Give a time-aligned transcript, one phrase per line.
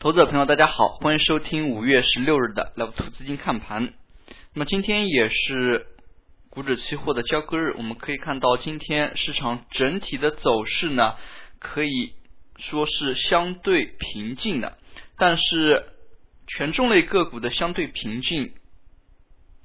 [0.00, 3.92] 投资者朋友，大家好，欢迎收听五月十六日的 Love 图资金看盘。
[4.54, 5.86] 那么今天也是
[6.50, 11.16] 股指期货的交割日，我们可以看到今天市场整体的走势呢，
[11.58, 12.12] 可以
[12.58, 14.78] 说是相对平静的，
[15.16, 15.86] 但是
[16.46, 18.52] 权重类个股的相对平静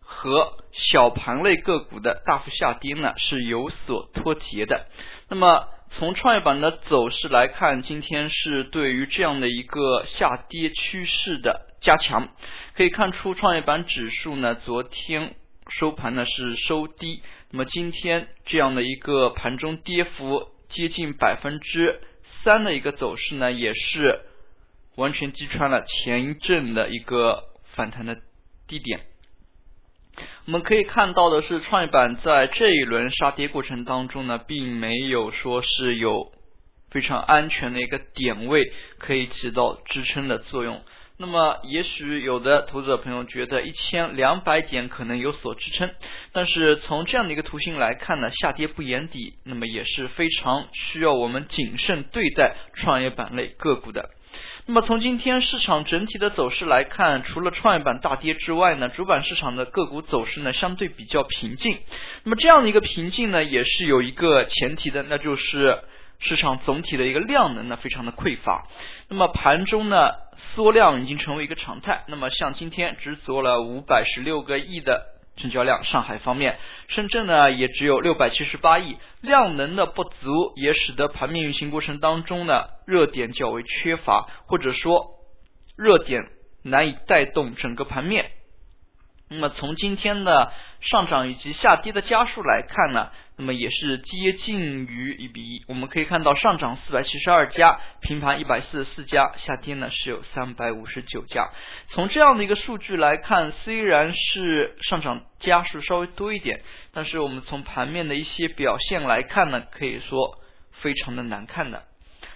[0.00, 4.88] 和小盘类个股的大幅下跌呢是有所脱节的。
[5.28, 12.28] 那么从创业板的走势来看，今天是对于这样的一个下跌趋势的加强。
[12.74, 15.34] 可以看出，创业板指数呢，昨天
[15.70, 22.00] 收盘呢是收低，那么今天这样的一个盘中跌幅接近百分之
[22.44, 24.20] 三的一个走势呢，也是
[24.96, 28.18] 完全击穿了前一阵的一个反弹的
[28.68, 29.00] 低点。
[30.46, 36.32] 我们可以看到的是，创业板在这一轮杀跌过程当中呢，并没有说是有
[36.90, 38.62] 非常安全的一个点位
[38.98, 40.82] 可以起到支撑的作用。
[41.18, 45.90] 那么，也许有的投资者朋友觉得一千两百点可能有所支撑，
[46.32, 54.10] 但是从这样的一个图形来看呢，下跌不言底，那么也是非常需要我们谨慎对待创业板类个股的。
[54.68, 61.78] 那么从今天市场整体的走势来看，除了创业板大跌之外呢，主板市场的个股走势呢相对比较平静。
[62.24, 65.78] 那么这样的一个平静呢，也是有一个前提的，那就是
[66.18, 68.66] 市场总体的一个量能呢非常的匮乏。
[69.08, 70.10] 那么盘中呢
[70.56, 72.02] 缩量已经成为一个常态。
[72.08, 75.15] 那么像今天只做了五百十六个亿的。
[75.36, 85.16] 成交量，上海方面，深圳呢也只有六百七十八亿，量能的不足也使得盘面运行过程当中呢热点较为缺乏，或者说
[85.76, 86.26] 热点
[86.62, 88.30] 难以带动整个盘面。
[89.28, 95.62] 那么从今天的上涨以及下跌的家数来看呢，那么也是接近于一比一。
[95.68, 101.50] 我们可以看到上涨四百七十二家，平盘一百四十四家，下跌呢是有三百五十九家。
[101.90, 106.62] 从这样的一个数据来看，虽然是上涨家数稍微多一点，
[106.92, 110.38] 但是我们从盘面的一些表现来看呢，可以说
[110.80, 111.82] 非常的难看的。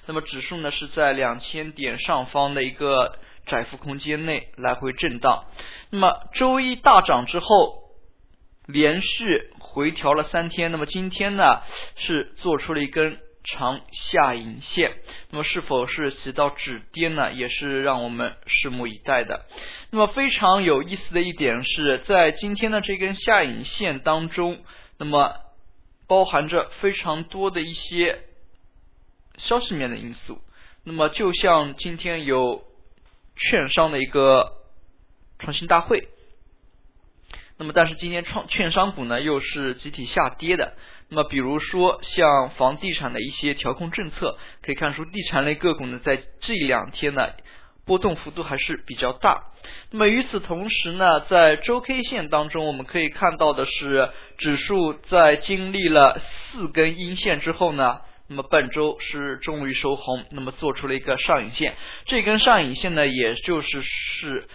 [0.07, 3.17] 那么指数呢是在两千点上方的一个。
[3.47, 5.47] 窄幅空间内来回震荡，
[5.91, 7.83] 那么周一大涨之后，
[8.69, 11.63] 连续回调了三天，那么今天呢
[11.97, 13.81] 是做出了一根长
[14.13, 14.93] 下影线，
[15.31, 17.33] 那么是否是起到止跌呢？
[17.33, 19.47] 也是让我们拭目以待的。
[19.91, 24.59] 那么非常有意思的一点是在今天的这根下影线当中，
[24.99, 25.35] 那么
[26.07, 28.21] 包含着非常多的一些
[29.39, 30.39] 消息面的因素，
[30.85, 32.65] 那么就像今天有。
[33.43, 34.53] 券商的一个
[35.39, 36.09] 创新大会，
[37.61, 40.73] 那么但是今天创券商股呢又是集体下跌的。
[41.11, 47.29] 那么比如说像房地产的一些调控政策，可以看出地产类个股呢在这两天呢
[47.85, 49.43] 波动幅度还是比较大。
[49.91, 56.19] 那么与此同时呢，在周 K 线当中，我们可以看到的是指数在经历了
[56.53, 58.01] 四根阴线之后呢。
[58.33, 61.75] 那么本周是终于收红，那么做出了一个上影线，
[62.07, 64.47] 这根上影线呢，也就是是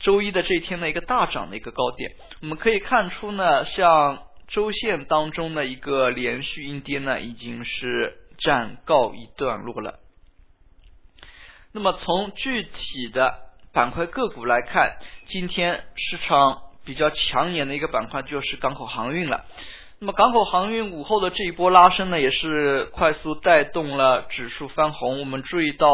[0.00, 2.10] 周一的这一天的一个大涨的一个高点。
[2.42, 10.00] 我们可以看出呢，像周线当中的一个连续阴跌呢，已经是暂告一段落了。
[11.72, 13.34] 那么从具体的
[13.72, 14.96] 板块个股来看，
[15.28, 19.44] 今天市场比较抢眼的一个板块就是港口航运了。
[20.00, 25.20] 那么港口航运午后的这一波拉升呢，也是快速带动了指数翻红。
[25.20, 25.92] 我们注意到，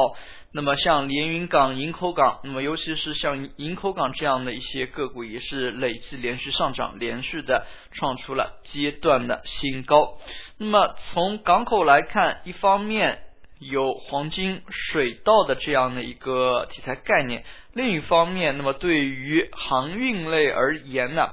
[0.52, 10.18] 那么像连云港、营口港，那么尤其是像营口港这样的一些个股，也是累计连续上涨，连续的创出了阶段的新高。
[10.56, 13.18] 那么从港口来看，一方面
[13.58, 21.32] 有黄金水稻的这样的一个题材概念，另一方面，那么对于航运类而言呢？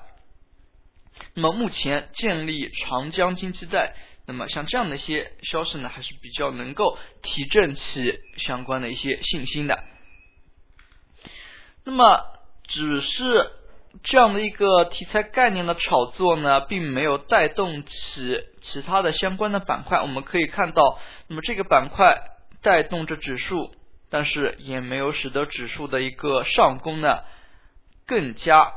[1.35, 7.81] 那么目前建立长江经济带，那么像这样的一些消息呢，还是比较能够提振起
[8.37, 9.83] 相关的一些信心的。
[11.85, 12.23] 那么
[12.67, 13.51] 只是
[14.03, 17.91] 这样的一个题材概念的炒作呢，并没有带动起
[18.61, 20.01] 其他的相关的板块。
[20.01, 20.97] 我们可以看到，
[21.27, 22.17] 那么这个板块
[22.61, 23.75] 带动着指数，
[24.09, 27.19] 但是也没有使得指数的一个上攻呢
[28.07, 28.71] 更加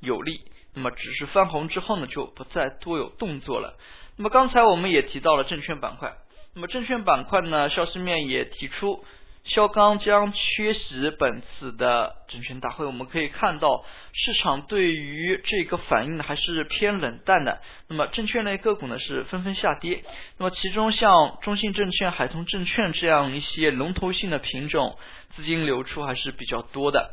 [0.00, 0.40] 有利。
[0.72, 3.76] 那么只是翻红之后呢，就不再多有动作了。
[4.16, 6.12] 那么刚才我们也提到了证券板块，
[6.54, 9.04] 那么证券板块呢，消息面也提出，
[9.44, 17.60] 肖钢将缺席本次的证券大会，我们可以看到市场对于这个反应呢还是偏冷淡的。
[17.88, 20.04] 那么证券类个股呢是纷纷下跌。
[20.36, 24.98] 那么其中像中信证券、海通证券这样一些龙头性的品种，
[25.34, 27.10] 资金流出还是比较多的。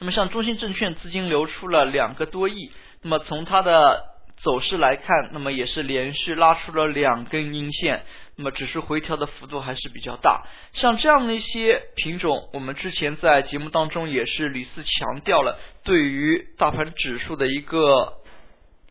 [0.00, 2.72] 那么像中信证券资金流出了两个多亿，
[3.02, 4.09] 那么从它的
[4.42, 8.02] 走势来看，那么也是连续拉出了两根阴线。
[8.36, 18.14] 那么指数回调的幅度还是比较大，像这样的一些品种，我们之前在节目当中也是屡次强调了，对于大盘指数的一个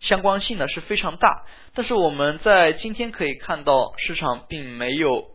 [0.01, 1.45] 相关性呢是非常大。
[1.73, 5.25] 但是我们在今天可以看到，市场并没有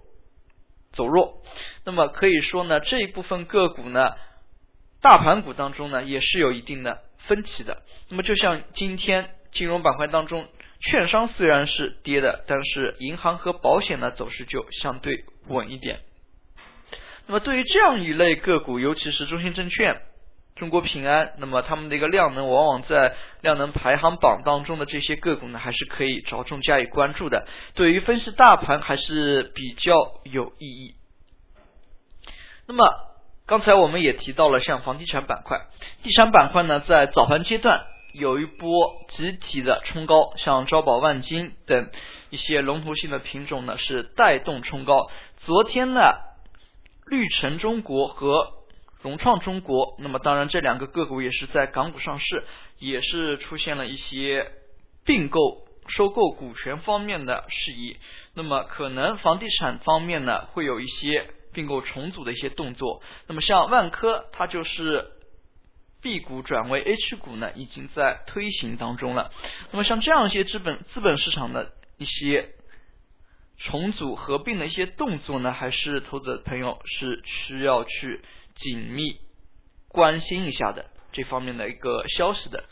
[0.92, 1.42] 走弱，
[1.84, 4.12] 那么可以说呢，这一部分个股呢，
[5.02, 7.82] 大盘股当中呢也是有一定的分歧的。
[8.10, 10.46] 那么就像今天金融板块当中。
[10.80, 16.00] 券商虽然是跌的，但是银行和保险的走势就相对稳一点。
[17.26, 20.02] 那么对于这样一类个股，尤其是中信证券、
[20.56, 27.46] 中国平安，那么他们的一个量能往往在量能排行榜当中的这些个股呢，还是可以着重加以关注的。
[27.74, 30.96] 对于分析大盘还是比较有意义。
[32.66, 32.84] 那么
[33.46, 35.62] 刚才我们也提到了像房地产板块，
[36.02, 37.86] 地产板块呢在早盘阶段。
[38.14, 41.90] 有一波集体的冲高，像招宝万金等
[42.30, 45.10] 一些龙头性的品种呢，是带动冲高。
[45.44, 46.00] 昨天呢，
[47.08, 48.52] 绿城中国和
[49.02, 52.44] 融创中国，那么当然这两个个股也是在港股上市，
[52.78, 54.48] 也是出现了一些
[55.04, 57.96] 并购、收购股权方面的事宜。
[58.36, 63.02] 那么可能房地产方面呢，会有一些并购重组的一些动作。
[63.26, 65.10] 那么像万科，它就是。
[66.04, 69.32] B 股转为 H 股呢，已经在推行当中了。
[69.72, 72.50] 那么像这样一些资本资本市场的一些
[73.56, 78.20] 重组合并的一些动作呢，还是投资者朋友是需要去
[78.56, 79.16] 紧密
[79.88, 82.64] 关心一下的这方面的一个消息的。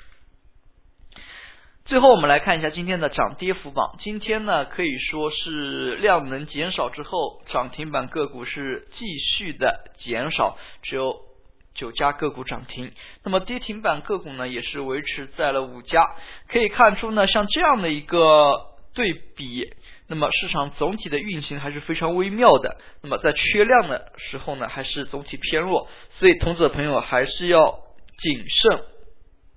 [1.87, 3.97] 最后我们来看一下今天的涨跌幅榜。
[4.01, 11.32] 今天呢可以说是量能减少之后，涨停板个股是继续的减少，只有。
[11.75, 12.93] 九家个股涨停，
[13.25, 16.05] 那么跌停板个股呢也是维持在了五家。
[16.49, 18.53] 可以看出呢，像这样的一个
[18.95, 19.73] 对比，
[20.09, 22.77] 那么市场总体的运行还是非常微妙的。
[23.03, 25.89] 那么在缺量的时候呢，还是总体偏弱，
[26.19, 27.81] 所以投资者朋友还是要
[28.19, 28.85] 谨慎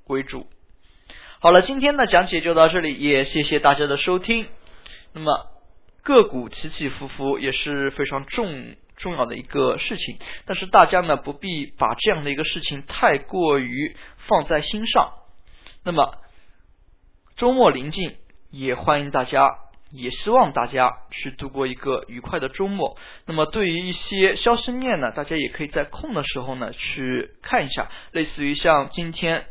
[0.08, 0.48] 为主。
[1.40, 4.48] 好了，今天的讲解就到这里，也谢谢大家的收听。
[5.14, 5.48] 那么
[6.02, 8.76] 个股起起伏伏也是非常重。
[8.97, 13.95] 重要的一个事情，但是大家呢不必把这样的一个事情太过于
[14.27, 15.13] 放在心上。
[15.83, 16.15] 那么
[17.36, 18.15] 周末临近，
[18.51, 19.50] 也欢迎大家，
[19.92, 22.97] 也希望大家去度过一个愉快的周末。
[23.25, 29.45] 那么对于一些消息面呢，大家也可以在空的时候呢去看一下，类似于像今天。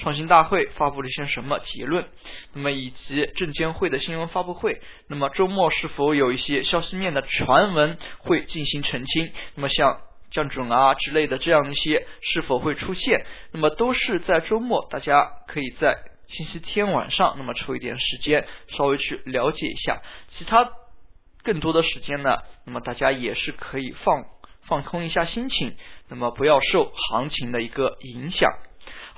[0.00, 2.06] 创新大会发布了一些什么结论？
[2.54, 9.32] 那么以及证监会的新闻发布会，那么周末是否有一些消息面的传闻会进行澄清？
[9.56, 10.00] 那么像
[10.30, 13.26] 降准啊之类的这样一些是否会出现？
[13.52, 15.96] 那么都是在周末，大家可以在
[16.28, 18.46] 星期天晚上，那么抽一点时间
[18.76, 20.00] 稍微去了解一下。
[20.36, 20.70] 其他
[21.42, 24.24] 更多的时间呢，那么大家也是可以放
[24.66, 25.74] 放空一下心情，
[26.08, 28.52] 那么不要受行情的一个影响。